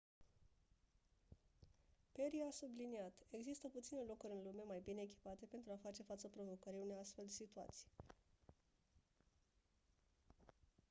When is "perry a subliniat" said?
2.13-3.13